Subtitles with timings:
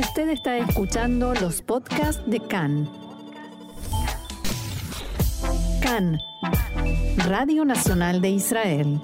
[0.00, 2.88] Usted está escuchando los podcasts de CAN.
[5.82, 6.18] CAN,
[7.18, 8.98] Radio Nacional de Israel.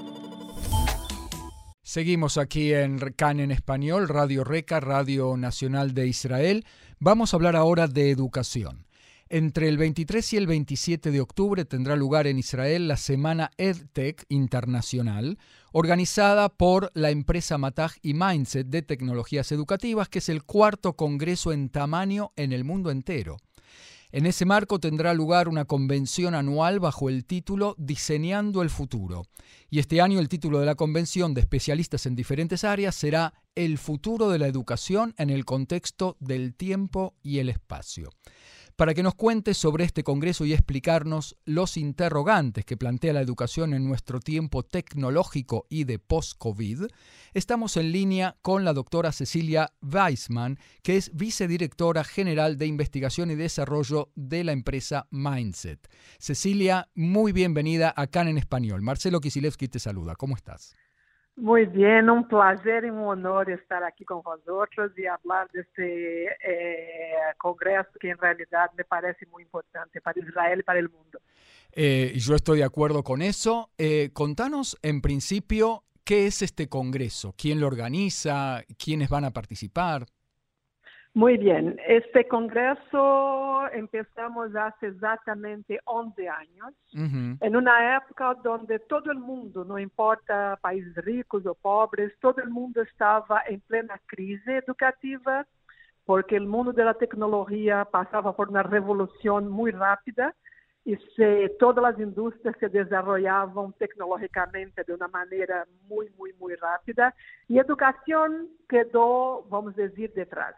[1.82, 6.64] Seguimos aquí en CAN en español, Radio Reca, Radio Nacional de Israel.
[6.98, 8.85] Vamos a hablar ahora de educación.
[9.28, 14.24] Entre el 23 y el 27 de octubre tendrá lugar en Israel la Semana EdTech
[14.28, 15.36] Internacional,
[15.72, 21.52] organizada por la empresa Matag y Mindset de Tecnologías Educativas, que es el cuarto congreso
[21.52, 23.38] en tamaño en el mundo entero.
[24.12, 29.24] En ese marco tendrá lugar una convención anual bajo el título Diseñando el Futuro.
[29.68, 33.78] Y este año el título de la convención de especialistas en diferentes áreas será El
[33.78, 38.10] futuro de la educación en el contexto del tiempo y el espacio.
[38.76, 43.72] Para que nos cuente sobre este Congreso y explicarnos los interrogantes que plantea la educación
[43.72, 46.82] en nuestro tiempo tecnológico y de post-COVID,
[47.32, 53.34] estamos en línea con la doctora Cecilia Weissman, que es vicedirectora general de investigación y
[53.34, 55.88] desarrollo de la empresa Mindset.
[56.18, 58.82] Cecilia, muy bienvenida acá en Español.
[58.82, 60.16] Marcelo Kisilevsky te saluda.
[60.16, 60.74] ¿Cómo estás?
[61.36, 66.24] Muy bien, un placer y un honor estar aquí con vosotros y hablar de este
[66.24, 71.20] eh, congreso que en realidad me parece muy importante para Israel y para el mundo.
[71.72, 73.70] Eh, yo estoy de acuerdo con eso.
[73.76, 80.06] Eh, contanos en principio qué es este congreso, quién lo organiza, quiénes van a participar.
[81.16, 89.18] Muy bien, este congreso empezamos hace exactamente 11 años, en una época donde todo el
[89.18, 95.46] mundo, no importa países ricos o pobres, todo el mundo estaba en plena crisis educativa,
[96.04, 100.34] porque el mundo de la tecnología pasaba por una revolución muy rápida
[100.84, 107.14] y se, todas las industrias se desarrollaban tecnológicamente de una manera muy, muy, muy rápida
[107.48, 110.54] y educación quedó, vamos a decir, detrás.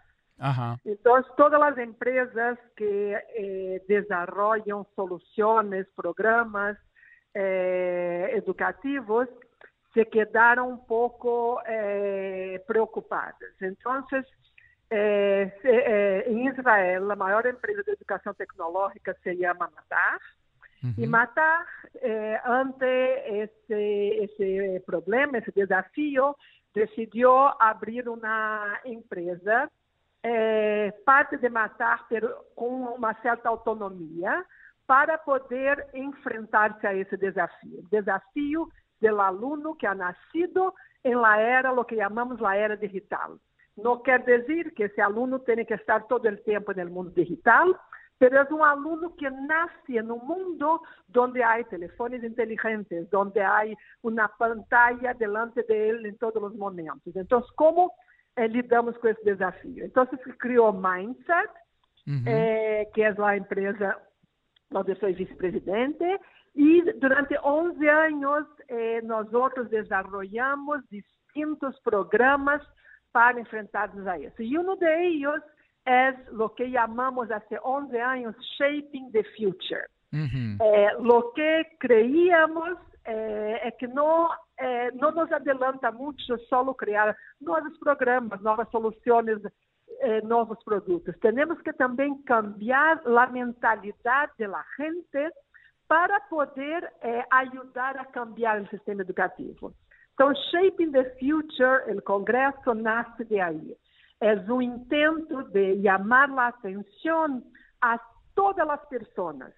[0.85, 6.79] Entonces, todas las empresas que eh, desarrollan soluciones, programas
[7.35, 9.29] eh, educativos,
[9.95, 13.35] se quedaron un poco eh, preocupadas.
[13.61, 14.27] Entonces,
[14.91, 20.21] en Israel, la mayor empresa de educación tecnológica se llama Matar.
[20.97, 21.67] Y Matar,
[22.45, 26.37] ante ese, ese problema, ese desafío,
[26.73, 29.69] decidió abrir una empresa
[30.23, 32.07] é, parte de matar
[32.55, 34.45] com uma certa autonomia
[34.87, 37.83] para poder enfrentar-se a esse desafio.
[37.91, 38.69] Desafio
[39.01, 40.75] do aluno que ha nascido
[41.05, 43.39] em la era, lo que chamamos la era digital.
[43.77, 47.69] Não quer dizer que esse aluno tenha que estar todo o tempo no mundo digital,
[48.21, 50.81] mas é um aluno que nasce no mundo
[51.17, 53.63] onde há telefones inteligentes, onde há
[54.03, 57.15] uma pantalla delante dele em todos os momentos.
[57.15, 57.93] Então, como
[58.39, 59.85] eh, lidamos com esse desafio.
[59.85, 61.53] Então, se criou Mindset,
[62.07, 62.23] uhum.
[62.27, 63.97] eh, que é a empresa
[64.73, 66.05] onde eu sou vice-presidente,
[66.55, 72.63] e durante 11 anos eh, nós outros desenvolvemos distintos programas
[73.13, 74.43] para enfrentarmos a isso.
[74.43, 75.43] E um deles
[75.87, 79.87] é o que chamamos há 11 anos Shaping the Future.
[80.13, 80.59] Uhum.
[80.61, 87.79] Eh, o que creíamos é, é que não, eh, nos adelanta muito solo criar novos
[87.79, 89.41] programas, novas soluções,
[90.01, 91.17] é, novos produtos.
[91.19, 95.35] Temos que também cambiar a mentalidade da gente
[95.89, 99.73] para poder é, ajudar a cambiar o sistema educativo.
[100.15, 103.77] Então, Shaping the Future, o Congresso nasce de aí.
[104.21, 107.43] É um intento de chamar a atenção
[107.81, 107.99] a
[108.35, 109.53] todas as pessoas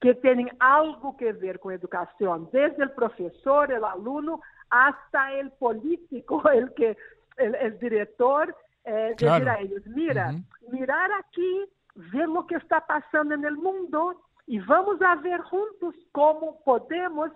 [0.00, 4.40] que têm algo que ver com educação, desde o professor, o aluno,
[4.70, 6.96] até o político, o que
[7.38, 9.50] o diretor, eh, claro.
[9.50, 10.44] a eles: mira, uhum.
[10.70, 16.54] mirar aqui, ver o que está passando no mundo e vamos a ver juntos como
[16.64, 17.32] podemos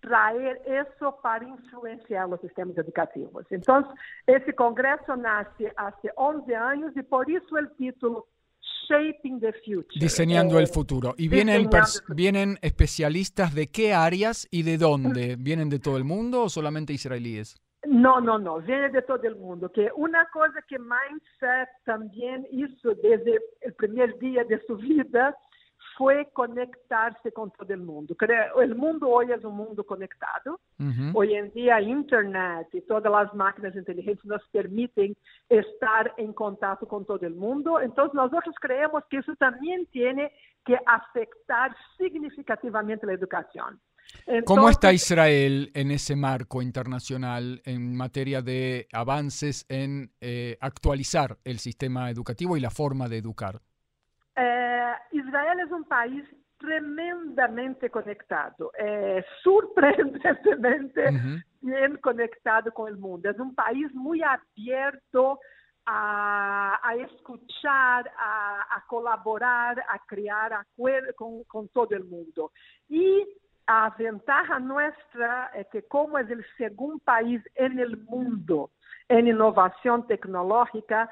[0.00, 3.46] trazer isso para influenciar os sistemas educativos.
[3.50, 3.86] Então,
[4.26, 8.26] esse congresso nasce há 11 anos e por isso o título
[8.88, 9.98] Shaping the Future.
[9.98, 11.14] Diseñando el eh, futuro.
[11.16, 11.68] ¿Y vienen,
[12.08, 15.36] vienen especialistas de qué áreas y de dónde?
[15.38, 17.56] ¿Vienen de todo el mundo o solamente israelíes?
[17.86, 19.70] No, no, no, viene de todo el mundo.
[19.70, 25.36] Que una cosa que Mindset también hizo desde el primer día de su vida
[25.96, 28.16] fue conectarse con todo el mundo.
[28.60, 30.60] El mundo hoy es un mundo conectado.
[31.12, 35.16] Hoy en día Internet y todas las máquinas inteligentes nos permiten
[35.48, 37.80] estar en contacto con todo el mundo.
[37.80, 40.32] Entonces nosotros creemos que eso también tiene
[40.64, 43.80] que afectar significativamente la educación.
[44.44, 51.58] ¿Cómo está Israel en ese marco internacional en materia de avances en eh, actualizar el
[51.58, 53.60] sistema educativo y la forma de educar?
[54.36, 56.24] É, Israel é um país
[56.58, 61.40] tremendamente conectado, é surpreendentemente uhum.
[61.62, 63.26] bem conectado com o mundo.
[63.26, 65.38] É um país muito aberto
[65.86, 66.96] a, a
[68.16, 72.50] a, a, colaborar, a criar acordos com, com todo o mundo.
[72.88, 73.26] E
[73.66, 78.70] a ventaja nossa é que, como é o segundo país no mundo
[79.08, 81.08] em inovação tecnológica,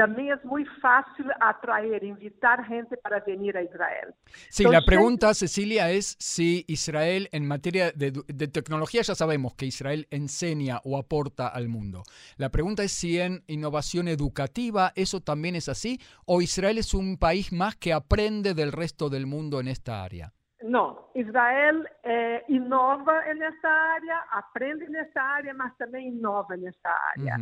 [0.00, 4.14] también es muy fácil atraer, invitar gente para venir a Israel.
[4.48, 10.06] Sí, la pregunta, Cecilia, es si Israel en materia de, tecnología, ya sabemos que Israel
[10.10, 12.02] enseña o aporta al mundo.
[12.38, 17.18] La pregunta es si en innovación educativa eso también es así o Israel es un
[17.18, 20.32] país más que aprende del resto del mundo en esta área.
[20.62, 26.68] No, Israel eh, innova en esta área, aprende en esta área, mas también innova en
[26.68, 27.36] esta área.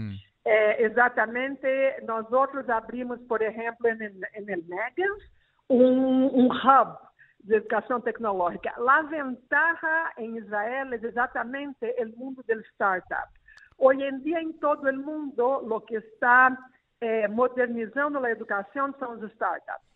[0.50, 1.66] É, exatamente,
[2.06, 5.22] nós outros abrimos, por exemplo, em el Megas,
[5.68, 6.96] um, um hub
[7.44, 8.72] de educação tecnológica.
[8.78, 13.28] A ventaja em Israel é exatamente o mundo do startup.
[13.76, 16.56] Hoje em dia, em todo o mundo, o que está
[17.02, 19.87] eh, modernizando a educação são os startups.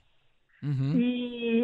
[0.62, 0.92] Uhum.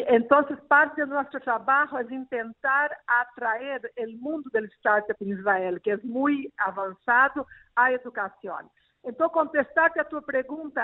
[0.09, 5.93] então, parte do nosso trabalho é tentar atrair o mundo do startup em Israel, que
[5.93, 7.47] é muito avançado,
[7.77, 8.69] a educação.
[9.05, 10.81] Então, contestar a tua pergunta,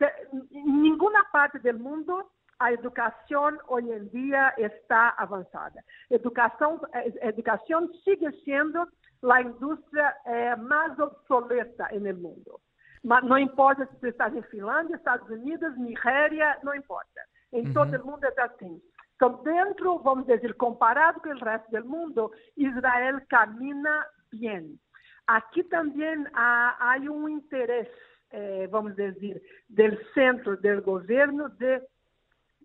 [0.00, 2.26] eh, em nenhuma parte do mundo
[2.58, 5.82] a educação hoje em dia está avançada.
[6.10, 8.86] Educação, eh, educação, sigue sendo
[9.30, 10.54] a indústria eh,
[10.98, 12.60] obsoleta no mundo.
[13.02, 17.20] Mas não importa se você estás em Finlândia, Estados Unidos, Nigéria, não importa.
[17.52, 18.80] Em todo o mundo é assim.
[19.16, 24.78] Então, dentro, vamos dizer, comparado com o resto do mundo, Israel camina bem.
[25.26, 27.90] Aqui também há, há um interesse,
[28.30, 31.80] eh, vamos dizer, do centro do governo de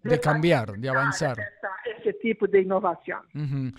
[0.04, 1.38] de, de cambiar, de avanzar.
[1.86, 3.22] Ese tipo de innovación.
[3.34, 3.74] Uh -huh.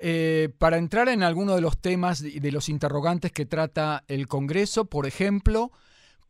[0.00, 4.26] eh, para entrar en alguno de los temas y de los interrogantes que trata el
[4.26, 5.70] Congreso, por ejemplo,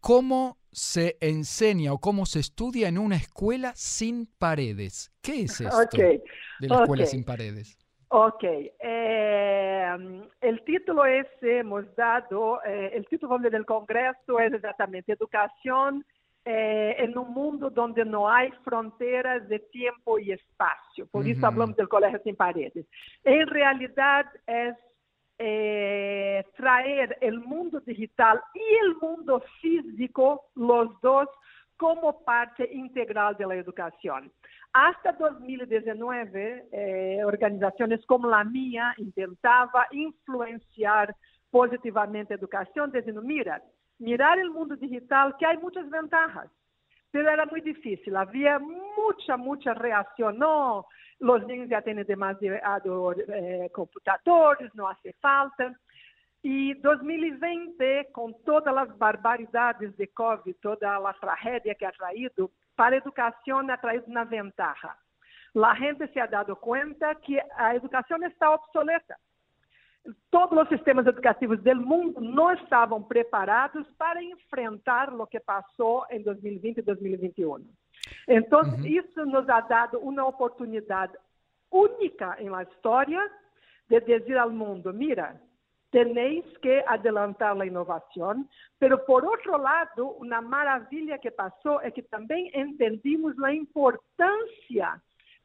[0.00, 5.12] ¿cómo se enseña o cómo se estudia en una escuela sin paredes?
[5.22, 6.22] ¿Qué es esto okay.
[6.60, 7.78] de la escuela sin paredes?
[8.08, 9.96] Ok, eh,
[10.40, 16.04] el título ese hemos dado, eh, el título del Congreso es exactamente Educación
[16.44, 21.06] eh, en un mundo donde no hay fronteras de tiempo y espacio.
[21.06, 22.86] Por eso hablamos del Colegio Sin Paredes.
[23.24, 24.74] En realidad es
[25.36, 31.28] traer el mundo digital y el mundo físico, los dos,
[31.76, 34.30] como parte integral de la educación.
[34.72, 41.14] Hasta 2019, eh, organizações como a minha intentava influenciar
[41.50, 43.62] positivamente a educação, dizendo, mira,
[44.00, 46.50] mirar o mundo digital, que há muitas vantagens,
[47.12, 50.84] mas era muito difícil, havia muita, muita reação, não,
[51.20, 55.74] os niños já têm demasiado eh, computadores, não hace falta.
[56.42, 62.94] E 2020, com todas as barbaridades de Covid, toda a tragédia que ha traído, para
[62.94, 64.94] a educação ha traído uma ventaja.
[65.56, 69.16] A gente se ha dado conta que a educação está obsoleta.
[70.30, 76.22] Todos os sistemas educativos do mundo não estavam preparados para enfrentar o que passou em
[76.22, 77.64] 2020 e 2021.
[78.28, 78.86] Então, uhum.
[78.86, 81.14] isso nos ha dado uma oportunidade
[81.70, 83.20] única em la história
[83.88, 85.40] de dizer ao mundo: mira,
[85.90, 92.02] tenéis que adelantar la innovación, pero por otro lado, una maravilla que pasó es que
[92.02, 95.00] también entendimos la importancia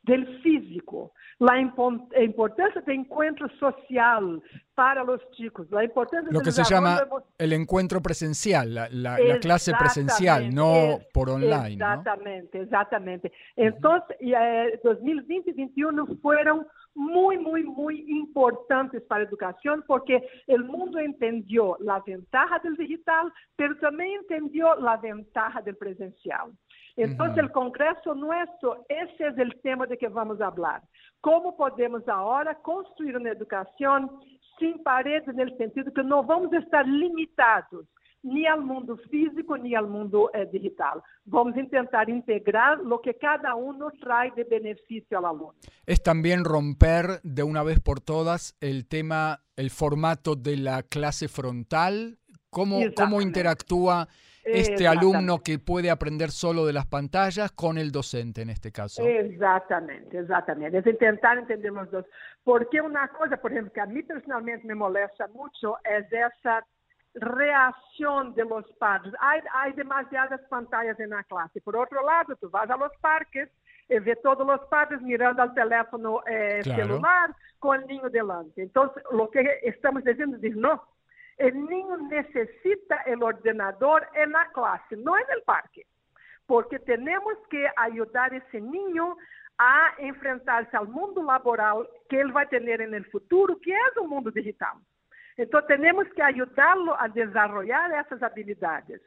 [0.09, 4.41] del físico, la importancia del encuentro social
[4.73, 7.01] para los chicos, la importancia lo que se llama
[7.37, 11.73] el encuentro presencial, la, la, clase presencial, no por online.
[11.73, 13.31] Exactamente, exactamente.
[13.55, 20.63] Entonces, eh, 2020 y 2021 fueron muy, muy, muy importantes para la educación porque el
[20.63, 26.51] mundo entendió la ventaja del digital, pero también entendió la ventaja del presencial.
[27.03, 30.81] Entonces, el Congreso nuestro, ese es el tema de que vamos a hablar.
[31.21, 34.11] ¿Cómo podemos ahora construir una educación
[34.59, 37.85] sin paredes en el sentido que no vamos a estar limitados
[38.21, 41.01] ni al mundo físico ni al mundo eh, digital.
[41.25, 45.55] Vamos a intentar integrar lo que cada uno trae de beneficio al alumno.
[45.85, 51.27] Es también romper de una vez por todas el tema, el formato de la clase
[51.27, 54.07] frontal, cómo, cómo interactúa
[54.53, 59.03] este alumno que puede aprender solo de las pantallas con el docente en este caso.
[59.05, 60.77] Exatamente, exatamente.
[60.77, 62.05] Es intentar entender los dos.
[62.43, 66.65] Porque una cosa, por ejemplo, que a mí personalmente me molesta mucho es esa
[67.15, 69.13] reação de los padres.
[69.19, 71.61] Há, há demasiadas pantallas na classe.
[71.61, 73.49] Por outro lado, tu vas a los parques
[73.89, 76.81] e vê todos os padres mirando ao teléfono eh, claro.
[76.81, 78.61] celular com o niño delante.
[78.61, 80.79] Então, o que estamos dizendo é não.
[81.41, 85.86] O niño necesita o ordenador na classe, não no parque,
[86.46, 89.15] porque temos que ajudar esse ese niño
[89.58, 94.31] a enfrentarse ao mundo laboral que ele vai ter no futuro, que é o mundo
[94.31, 94.77] digital.
[95.38, 99.00] Então, temos que ajudá-lo a desarrollar essas habilidades.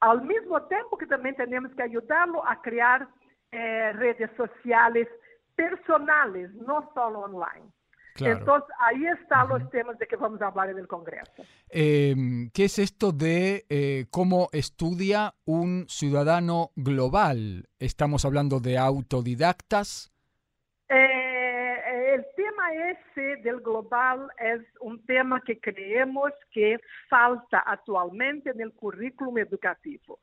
[0.00, 3.08] ao mesmo tempo que também temos que ajudá-lo a criar
[3.52, 5.08] eh, redes sociais
[5.56, 7.68] personais, não só online.
[8.14, 8.38] Claro.
[8.38, 11.42] Entonces, ahí están los temas de que vamos a hablar en el Congreso.
[11.68, 12.14] Eh,
[12.54, 17.68] ¿Qué es esto de eh, cómo estudia un ciudadano global?
[17.80, 20.12] ¿Estamos hablando de autodidactas?
[20.88, 26.78] Eh, el tema ese del global es un tema que creemos que
[27.10, 30.20] falta actualmente en el currículum educativo.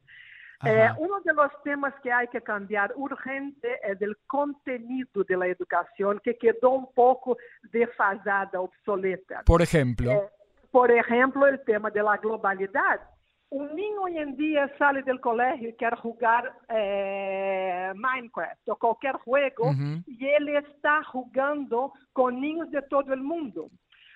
[0.65, 6.33] É, um dos temas que há que cambiar urgente é o conteúdo da educação, que
[6.33, 7.37] quedou um pouco
[7.71, 9.43] defasada, obsoleta.
[9.45, 10.09] Por exemplo?
[10.09, 10.29] É,
[10.71, 13.03] por exemplo, o tema da globalidade.
[13.51, 19.13] Um ninho hoje em dia sai do colégio e quer jogar é, Minecraft ou qualquer
[19.25, 20.01] jogo uhum.
[20.07, 23.69] e ele está jogando com ninhos de todo o mundo.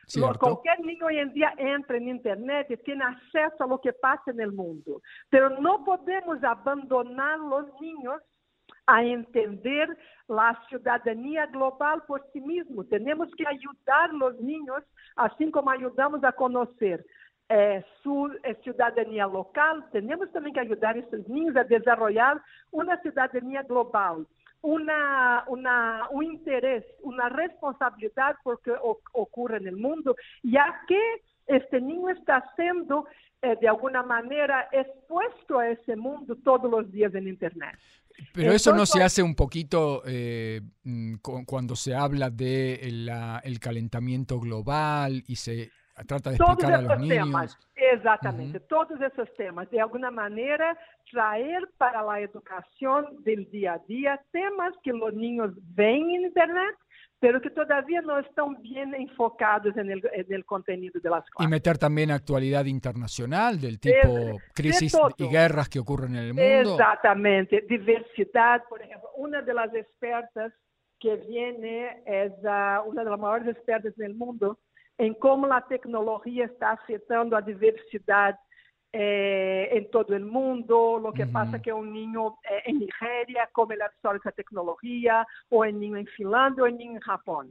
[0.08, 0.40] Cierto.
[0.40, 4.32] Cualquier niño hoy en día entra en Internet y tiene acceso a lo que pasa
[4.32, 5.02] en el mundo.
[5.30, 8.22] Pero no podemos abandonar los niños
[8.88, 9.98] a entender
[10.28, 12.88] la ciudadanía global por sí mismos.
[12.90, 14.84] Tenemos que ayudar a los niños,
[15.16, 17.06] así como ayudamos a conocer
[17.48, 23.00] eh, su eh, ciudadanía local, tenemos también que ayudar a esos niños a desarrollar una
[23.02, 24.26] ciudadanía global
[24.66, 28.74] una, una, un interés, una responsabilidad por que
[29.14, 31.00] ocurre en el mundo, ya que
[31.48, 33.06] este niño está siendo
[33.42, 37.78] eh, de alguna manera expuesto a ese mundo todos los días en Internet.
[38.34, 43.60] Pero eso no se hace un poquito eh, mm, cuando se habla de la, el
[43.60, 45.70] calentamiento global y se
[46.04, 48.64] Trata de todos esses né, temas, exatamente, uhum.
[48.68, 50.78] todos esses temas, de alguma maneira,
[51.10, 56.78] trazer para a educação do dia a dia temas que os niños veem na internet,
[57.22, 61.48] mas que ainda não estão bem enfocados no conteúdo en el contenido de las clases.
[61.48, 62.10] Y meter también
[62.66, 66.74] internacional do tipo de, e guerras que ocorrem no mundo.
[66.74, 67.62] exatamente.
[67.68, 69.10] Diversidade por exemplo.
[69.16, 70.52] Uma das expertas
[71.00, 71.64] que vem
[72.06, 72.32] é
[72.86, 74.58] uma das maiores expertas no mundo,
[74.98, 78.38] em como a tecnologia está afetando a diversidade
[78.94, 81.32] eh, em todo o mundo, o que uhum.
[81.32, 85.98] passa que um ninho eh, em Nigéria, como ele absorve essa tecnologia, ou um ninho
[85.98, 87.46] em Finlândia, ou um ninho em Japão.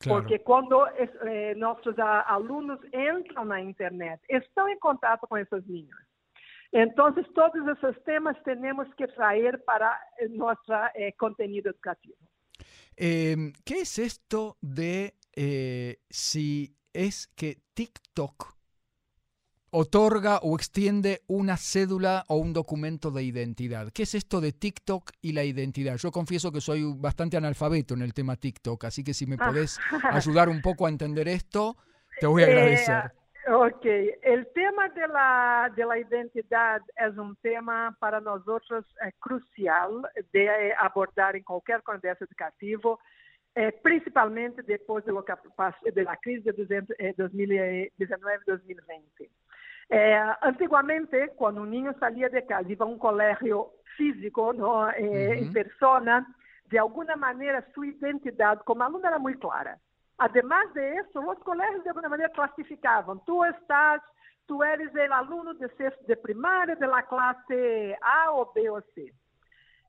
[0.00, 0.22] Claro.
[0.22, 5.98] Porque quando eh, nossos alunos entram na internet, estão em contato com esses ninhos.
[6.72, 9.98] Então, todos esses temas temos que trazer para
[10.30, 12.16] nosso eh, conteúdo educativo.
[12.96, 18.56] ¿Qué es esto de eh, si es que TikTok
[19.70, 23.92] otorga o extiende una cédula o un documento de identidad.
[23.94, 25.96] ¿Qué es esto de TikTok y la identidad?
[25.96, 29.78] Yo confieso que soy bastante analfabeto en el tema TikTok, así que si me podés
[30.10, 31.76] ayudar un poco a entender esto,
[32.18, 33.12] te voy a eh, agradecer.
[33.48, 33.86] ok,
[34.22, 40.02] el tema de la, de la identidad es un tema para nosotros eh, crucial
[40.32, 42.98] de abordar en cualquier congreso educativo
[43.58, 45.10] é, principalmente depois de
[46.04, 46.64] da crise de
[47.16, 49.28] 2019-2020.
[49.90, 54.54] É, antigamente, quando um ninho saía de casa e ia a um colégio físico,
[54.94, 55.32] é, uhum.
[55.32, 56.24] em persona,
[56.66, 59.76] de alguma maneira sua identidade como aluno era muito clara.
[60.18, 63.18] Además de isso, os colégios de alguma maneira classificavam.
[63.26, 64.00] Tu estás,
[64.46, 68.80] tu eres o aluno de sexto de primária de la classe A ou B ou
[68.94, 69.12] C.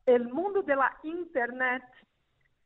[0.08, 1.86] O mundo da internet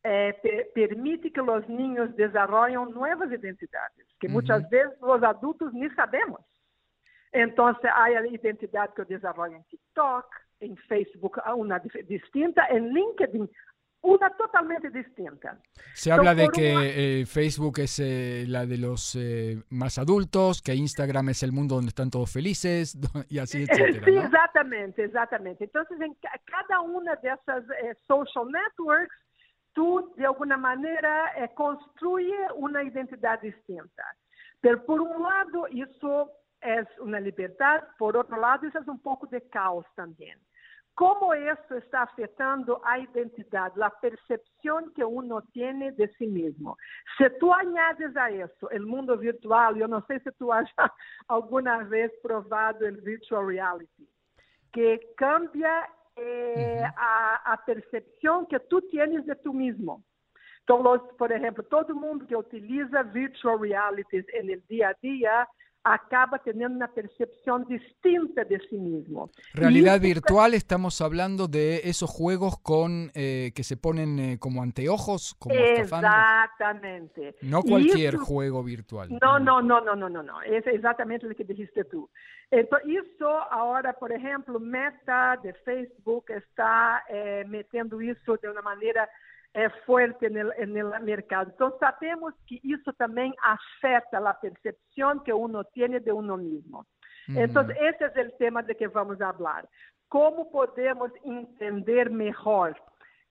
[0.03, 0.33] eh,
[0.73, 4.33] permite que os niños desarrollen novas identidades, que uhum.
[4.33, 6.41] muitas vezes os adultos nem sabemos.
[7.33, 10.27] Então, há a identidade que eu desenvolvo em TikTok,
[10.61, 13.49] em Facebook, uma distinta, em LinkedIn,
[14.03, 15.57] una totalmente distinta.
[15.93, 16.85] Se habla de que una...
[16.85, 21.75] eh, Facebook es eh, la de los eh, más adultos, que Instagram es el mundo
[21.75, 22.97] donde están todos felices
[23.29, 24.05] y así, etcétera.
[24.05, 24.25] Sí, ¿no?
[24.25, 25.63] Exactamente, exactamente.
[25.63, 29.15] Entonces, en cada una de esas eh, social networks,
[29.73, 34.03] tu, de alguma maneira, é, construye uma identidade distinta.
[34.61, 36.29] Pero, por um lado, isso
[36.61, 40.35] é uma liberdade, por outro lado, isso é um pouco de caos também.
[40.95, 46.77] Como isso está afetando a identidade, a percepção que uno tem de si mesmo?
[47.17, 50.69] Se tu añades a isso o mundo virtual, eu não sei se tu has
[51.27, 54.07] alguma vez provado o virtual reality,
[54.71, 60.03] que cambia eh, a, a percepção que tu tienes de tu mesmo.
[60.63, 60.81] Então,
[61.17, 65.47] por exemplo, todo mundo que utiliza virtual realities no dia a dia
[65.83, 69.29] acaba teniendo una percepción distinta de sí mismo.
[69.53, 75.35] Realidad virtual, estamos hablando de esos juegos con eh, que se ponen eh, como anteojos,
[75.39, 77.35] como Exactamente.
[77.41, 79.09] No cualquier juego virtual.
[79.21, 80.41] No, no, no, no, no, no, no.
[80.41, 82.09] Es exactamente lo que dijiste tú.
[82.49, 89.09] Entonces, eso ahora, por ejemplo, Meta de Facebook está eh, metiendo eso de una manera
[89.53, 91.51] é forte no mercado.
[91.53, 96.85] Então, sabemos que isso também afeta a percepção que uno tem de uno mesmo.
[97.29, 97.43] Uhum.
[97.43, 99.65] Então, esse é o tema de que vamos falar.
[100.09, 102.75] Como podemos entender melhor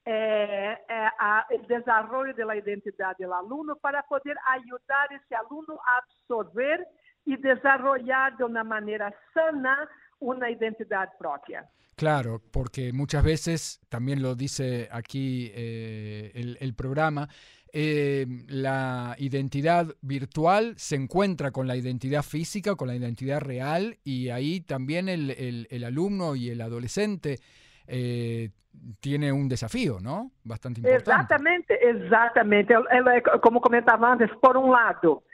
[0.05, 5.99] é, é, a, o desenvolvimento da identidade do aluno para poder ajudar esse aluno a
[5.99, 6.85] absorver
[7.27, 9.89] e desenvolver de uma maneira sana
[10.23, 11.65] uma identidade própria.
[11.97, 17.29] Claro, porque muchas veces, también lo dice aquí eh, el, programa,
[17.73, 24.31] eh, la identidad virtual se encuentra con la identidad física, con la identidad real, y
[24.31, 27.39] ahí también el, alumno y el adolescente
[27.87, 28.51] eh,
[29.01, 30.33] tiene un desafío, ¿no?
[30.45, 31.11] Bastante importante.
[31.11, 32.75] Exactamente, exactamente.
[33.43, 35.25] Como comentaba antes, por un lado,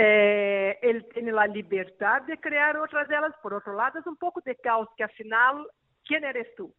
[0.00, 4.40] él tiene la libertad de crear otras de ellas, por otro lado, es un poco
[4.40, 5.66] de caos que al final
[6.04, 6.72] quem eres tu?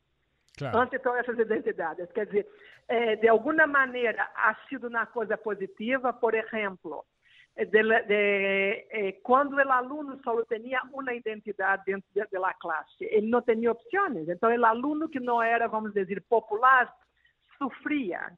[0.58, 0.80] Claro.
[0.80, 2.12] Ante todas essas identidades.
[2.12, 2.48] Quer dizer,
[2.88, 7.06] é, de alguma maneira, ha sido uma coisa positiva, por exemplo,
[7.56, 13.28] de, de, eh, quando o aluno só tinha uma identidade dentro da de, classe, ele
[13.28, 14.30] não tinha opções.
[14.30, 16.94] Então, o aluno que não era, vamos dizer, popular,
[17.58, 18.32] sofria.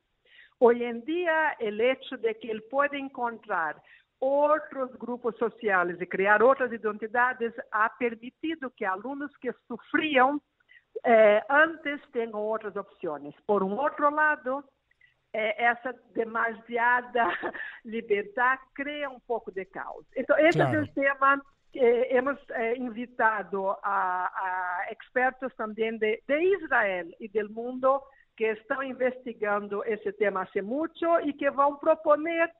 [0.59, 3.81] Hoje em dia, o hecho de que ele pode encontrar
[4.21, 10.39] outros grupos sociais e criar outras identidades ha permitido que alunos que sofriam
[11.03, 13.33] eh, antes tenham outras opções.
[13.47, 14.63] Por um outro lado,
[15.33, 17.23] eh, essa demasiada
[17.83, 20.05] liberdade cria um pouco de caos.
[20.15, 20.77] Então, esse claro.
[20.77, 21.41] é o tema
[21.71, 28.01] que hemos eh, invitado a, a, expertos também de, de, Israel e do mundo
[28.37, 32.51] que estão investigando esse tema há muito e que vão proponer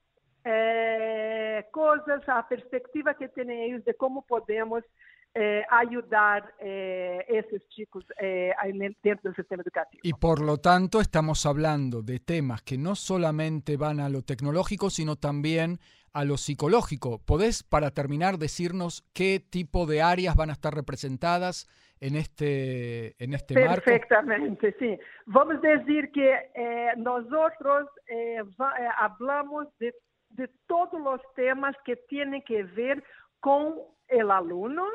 [0.44, 4.84] eh, coisas, a perspectiva que têm de como podemos
[5.34, 8.52] eh, ayudar eh, esos chicos eh,
[9.02, 10.02] dentro del sistema educativo.
[10.04, 14.90] Y por lo tanto estamos hablando de temas que no solamente van a lo tecnológico,
[14.90, 15.80] sino también
[16.12, 17.22] a lo psicológico.
[17.26, 21.66] ¿Podés, para terminar, decirnos qué tipo de áreas van a estar representadas
[22.02, 23.86] en este, en este marco?
[23.86, 25.00] Perfectamente, sí.
[25.28, 27.88] Vamos a decir que eh, nosotros
[28.60, 29.96] va, hablamos de,
[30.34, 33.04] de todos los temas que tienen que ver
[33.40, 33.76] con
[34.08, 34.88] el alumno,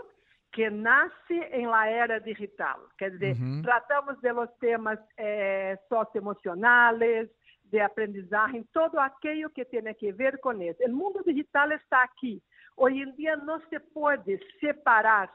[0.52, 2.80] que nasce em la era digital.
[2.96, 3.62] Quer dizer, uhum.
[3.62, 7.28] tratamos de los temas eh, socioemocionais,
[7.70, 10.82] de aprendizagem, todo aquilo que tem a ver com isso.
[10.84, 12.42] O mundo digital está aqui.
[12.76, 15.30] Hoje em dia não se pode separar,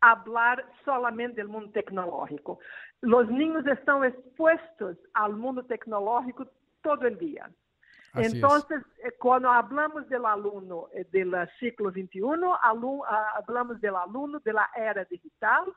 [0.00, 2.58] falar solamente do mundo tecnológico.
[3.02, 6.46] Os ninhos estão expostos ao mundo tecnológico
[6.82, 7.50] todo o dia
[8.14, 9.18] então Entonces, eh, es.
[9.18, 14.68] cuando hablamos del alumno eh, del siglo do alum, ah, hablamos del alumno de la
[14.76, 15.72] era digital,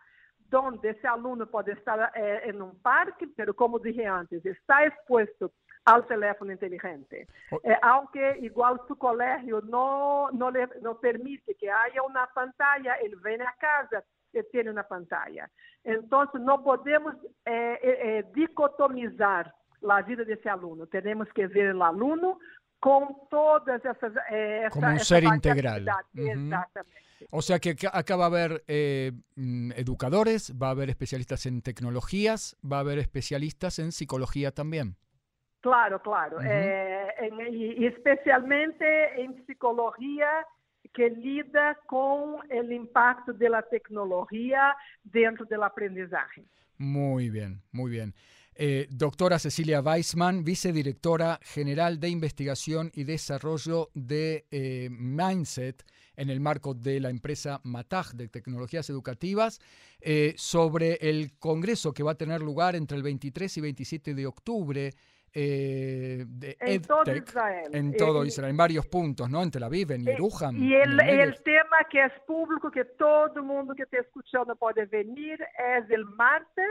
[0.49, 5.51] donde ese alumno puede estar eh, en un parque, pero como dije antes, está expuesto
[5.85, 7.27] al teléfono inteligente.
[7.51, 7.59] Oh.
[7.63, 13.15] Eh, aunque igual su colegio no, no, le, no permite que haya una pantalla, él
[13.23, 15.49] viene a casa y tiene una pantalla.
[15.83, 19.53] Entonces, no podemos eh, eh dicotomizar
[19.89, 20.87] a vida desse aluno.
[20.87, 22.37] Temos que ver o aluno
[22.79, 24.13] com todas essas.
[24.29, 25.85] Eh, Como um ser integral.
[26.15, 27.05] Exatamente.
[27.31, 31.61] O sea que acá va a haber eh, mm, educadores, va a haber especialistas en
[31.61, 34.95] tecnologías, va a haber especialistas en psicología también.
[35.61, 36.37] Claro, claro.
[36.37, 36.47] Uh -huh.
[36.47, 38.85] eh, en, y especialmente
[39.21, 40.45] en psicología
[40.93, 46.45] que lida con el impacto de la tecnología dentro del aprendizaje.
[46.77, 48.13] Muy bien, muy bien.
[48.57, 55.83] Eh, doctora Cecilia Weissman, vicedirectora general de investigación y desarrollo de eh, Mindset
[56.15, 59.59] en el marco de la empresa Mataj de Tecnologías Educativas,
[59.99, 64.25] eh, sobre el congreso que va a tener lugar entre el 23 y 27 de
[64.25, 64.91] octubre
[65.33, 67.69] de en todo Israel.
[67.73, 69.43] en todo Israel, en varios puntos, ¿no?
[69.43, 73.75] En Tel Aviv, en en el, el el tema que es público, que todo mundo
[73.75, 76.69] que está escuchando puede venir, es el martes,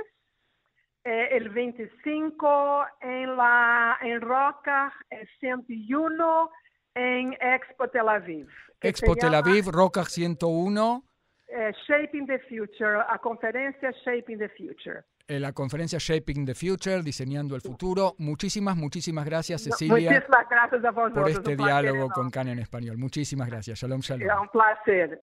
[1.05, 6.51] eh, el 25 en, la, en Roca, en 101,
[6.95, 8.49] en Expo Tel Aviv.
[8.81, 11.05] Expo Tel Aviv, Roca 101,
[11.49, 15.03] eh, Shaping the Future, a conferencia Shaping the Future.
[15.27, 18.15] en la conferencia Shaping the Future, Diseñando el Futuro.
[18.19, 21.13] Muchísimas, muchísimas gracias, Cecilia, Muchísimas gracias a vosotros.
[21.15, 22.15] por un este placer diálogo enorme.
[22.15, 22.99] con CAN en español.
[22.99, 23.79] Muchísimas gracias.
[23.79, 24.29] Shalom, shalom.
[24.43, 25.23] Um placer.